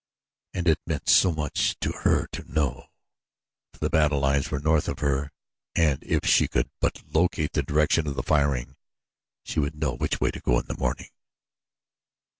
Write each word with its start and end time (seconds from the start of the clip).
And 0.55 0.67
it 0.67 0.79
meant 0.87 1.07
so 1.09 1.31
much 1.31 1.77
to 1.81 1.91
her 1.91 2.25
to 2.31 2.51
know, 2.51 2.87
for 3.71 3.77
the 3.77 3.89
battle 3.91 4.19
lines 4.21 4.49
were 4.49 4.59
north 4.59 4.87
of 4.87 4.97
her 4.97 5.31
and 5.75 6.01
if 6.03 6.25
she 6.27 6.47
could 6.47 6.71
but 6.79 7.03
locate 7.13 7.51
the 7.53 7.61
direction 7.61 8.07
of 8.07 8.15
the 8.15 8.23
firing 8.23 8.77
she 9.43 9.59
would 9.59 9.75
know 9.75 9.93
which 9.93 10.19
way 10.19 10.31
to 10.31 10.39
go 10.39 10.57
in 10.57 10.65
the 10.65 10.75
morning. 10.79 11.11